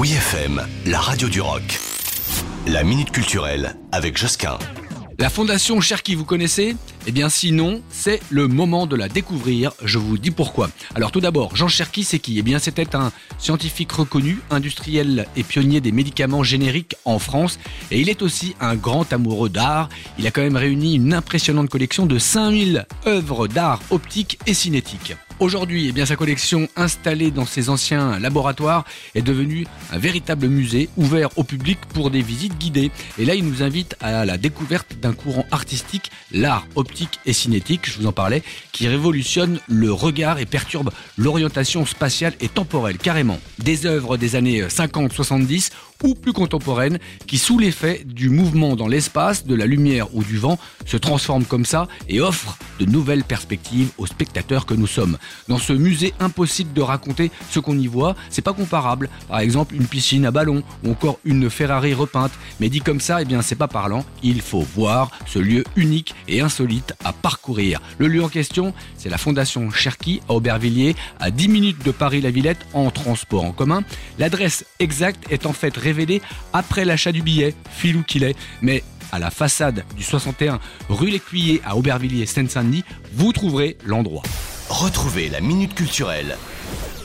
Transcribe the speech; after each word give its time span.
Oui 0.00 0.12
FM, 0.12 0.66
la 0.86 0.98
radio 0.98 1.28
du 1.28 1.42
rock. 1.42 1.78
La 2.66 2.84
minute 2.84 3.10
culturelle 3.10 3.76
avec 3.92 4.16
Josquin. 4.16 4.58
La 5.18 5.28
fondation 5.28 5.78
Cherki, 5.82 6.14
vous 6.14 6.24
connaissez 6.24 6.74
Eh 7.06 7.12
bien 7.12 7.28
sinon, 7.28 7.82
c'est 7.90 8.18
le 8.30 8.48
moment 8.48 8.86
de 8.86 8.96
la 8.96 9.10
découvrir, 9.10 9.72
je 9.84 9.98
vous 9.98 10.16
dis 10.16 10.30
pourquoi. 10.30 10.70
Alors 10.94 11.12
tout 11.12 11.20
d'abord, 11.20 11.54
Jean 11.54 11.68
Cherki, 11.68 12.02
c'est 12.02 12.18
qui 12.18 12.38
Eh 12.38 12.42
bien 12.42 12.58
c'était 12.58 12.96
un 12.96 13.12
scientifique 13.36 13.92
reconnu, 13.92 14.38
industriel 14.50 15.26
et 15.36 15.42
pionnier 15.42 15.82
des 15.82 15.92
médicaments 15.92 16.44
génériques 16.44 16.96
en 17.04 17.18
France, 17.18 17.58
et 17.90 18.00
il 18.00 18.08
est 18.08 18.22
aussi 18.22 18.56
un 18.58 18.76
grand 18.76 19.12
amoureux 19.12 19.50
d'art. 19.50 19.90
Il 20.18 20.26
a 20.26 20.30
quand 20.30 20.40
même 20.40 20.56
réuni 20.56 20.94
une 20.94 21.12
impressionnante 21.12 21.68
collection 21.68 22.06
de 22.06 22.18
5000 22.18 22.86
œuvres 23.06 23.48
d'art 23.48 23.82
optique 23.90 24.38
et 24.46 24.54
cinétique. 24.54 25.14
Aujourd'hui, 25.40 25.86
eh 25.88 25.92
bien, 25.92 26.04
sa 26.04 26.16
collection 26.16 26.68
installée 26.76 27.30
dans 27.30 27.46
ses 27.46 27.70
anciens 27.70 28.18
laboratoires 28.18 28.84
est 29.14 29.22
devenue 29.22 29.66
un 29.90 29.96
véritable 29.96 30.48
musée 30.48 30.90
ouvert 30.98 31.30
au 31.38 31.44
public 31.44 31.78
pour 31.94 32.10
des 32.10 32.20
visites 32.20 32.58
guidées. 32.58 32.90
Et 33.18 33.24
là, 33.24 33.34
il 33.34 33.46
nous 33.46 33.62
invite 33.62 33.96
à 34.02 34.26
la 34.26 34.36
découverte 34.36 34.98
d'un 35.00 35.14
courant 35.14 35.46
artistique, 35.50 36.10
l'art 36.30 36.66
optique 36.74 37.20
et 37.24 37.32
cinétique, 37.32 37.90
je 37.90 37.98
vous 37.98 38.06
en 38.06 38.12
parlais, 38.12 38.42
qui 38.72 38.86
révolutionne 38.86 39.60
le 39.66 39.90
regard 39.90 40.38
et 40.40 40.44
perturbe 40.44 40.90
l'orientation 41.16 41.86
spatiale 41.86 42.34
et 42.40 42.48
temporelle 42.48 42.98
carrément. 42.98 43.40
Des 43.60 43.86
œuvres 43.86 44.18
des 44.18 44.36
années 44.36 44.64
50-70 44.64 45.70
ou 46.02 46.14
plus 46.14 46.32
contemporaines 46.34 46.98
qui, 47.26 47.38
sous 47.38 47.58
l'effet 47.58 48.02
du 48.04 48.28
mouvement 48.28 48.76
dans 48.76 48.88
l'espace, 48.88 49.46
de 49.46 49.54
la 49.54 49.66
lumière 49.66 50.14
ou 50.14 50.22
du 50.22 50.36
vent, 50.36 50.58
se 50.84 50.96
transforment 50.98 51.44
comme 51.44 51.64
ça 51.64 51.88
et 52.08 52.20
offrent 52.20 52.58
de 52.78 52.84
nouvelles 52.84 53.24
perspectives 53.24 53.90
aux 53.98 54.06
spectateurs 54.06 54.66
que 54.66 54.74
nous 54.74 54.86
sommes. 54.86 55.18
Dans 55.48 55.58
ce 55.58 55.72
musée, 55.72 56.14
impossible 56.20 56.72
de 56.72 56.80
raconter 56.80 57.30
ce 57.50 57.60
qu'on 57.60 57.78
y 57.78 57.86
voit, 57.86 58.16
c'est 58.28 58.42
pas 58.42 58.52
comparable. 58.52 59.08
Par 59.28 59.40
exemple, 59.40 59.74
une 59.74 59.86
piscine 59.86 60.26
à 60.26 60.30
ballon 60.30 60.62
ou 60.84 60.90
encore 60.90 61.18
une 61.24 61.50
Ferrari 61.50 61.94
repeinte. 61.94 62.32
Mais 62.60 62.68
dit 62.68 62.80
comme 62.80 63.00
ça, 63.00 63.22
eh 63.22 63.24
bien, 63.24 63.42
c'est 63.42 63.54
pas 63.54 63.68
parlant. 63.68 64.04
Il 64.22 64.40
faut 64.40 64.60
voir 64.60 65.10
ce 65.26 65.38
lieu 65.38 65.64
unique 65.76 66.14
et 66.28 66.40
insolite 66.40 66.94
à 67.04 67.12
parcourir. 67.12 67.80
Le 67.98 68.08
lieu 68.08 68.22
en 68.22 68.28
question, 68.28 68.74
c'est 68.96 69.08
la 69.08 69.18
Fondation 69.18 69.70
Cherki 69.70 70.20
à 70.28 70.34
Aubervilliers, 70.34 70.96
à 71.18 71.30
10 71.30 71.48
minutes 71.48 71.84
de 71.84 71.90
Paris-la-Villette 71.90 72.66
en 72.72 72.90
transport 72.90 73.44
en 73.44 73.52
commun. 73.52 73.82
L'adresse 74.18 74.64
exacte 74.78 75.30
est 75.30 75.46
en 75.46 75.52
fait 75.52 75.76
révélée 75.76 76.22
après 76.52 76.84
l'achat 76.84 77.12
du 77.12 77.22
billet, 77.22 77.54
filou 77.70 78.02
qu'il 78.02 78.24
est. 78.24 78.36
Mais 78.62 78.82
à 79.12 79.18
la 79.18 79.30
façade 79.30 79.84
du 79.96 80.02
61 80.02 80.60
rue 80.88 81.10
Les 81.10 81.60
à 81.64 81.76
Aubervilliers, 81.76 82.26
Seine-Saint-Denis, 82.26 82.84
vous 83.12 83.32
trouverez 83.32 83.76
l'endroit. 83.84 84.22
Retrouvez 84.70 85.28
la 85.28 85.40
Minute 85.40 85.74
Culturelle 85.74 86.38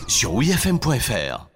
sur 0.08 0.36
wfm.fr. 0.36 1.55